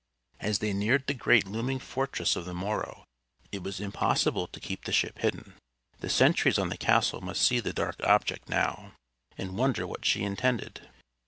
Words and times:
As 0.39 0.57
they 0.57 0.73
neared 0.73 1.05
the 1.05 1.13
great 1.13 1.45
looming 1.45 1.77
fortress 1.77 2.35
of 2.35 2.45
the 2.45 2.55
Morro 2.55 3.03
it 3.51 3.61
was 3.61 3.79
impossible 3.79 4.47
to 4.47 4.59
keep 4.59 4.85
the 4.85 4.91
ship 4.91 5.19
hidden; 5.19 5.53
the 5.99 6.09
sentries 6.09 6.57
on 6.57 6.69
the 6.69 6.75
castle 6.77 7.21
must 7.21 7.43
see 7.43 7.59
the 7.59 7.71
dark 7.71 8.01
object 8.03 8.49
now, 8.49 8.93
and 9.37 9.55
wonder 9.59 9.85
what 9.85 10.03
she 10.03 10.23
intended. 10.23 10.89